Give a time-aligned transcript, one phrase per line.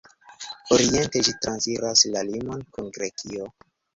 [0.77, 3.49] Oriente ĝi transiras la limon kun Grekio.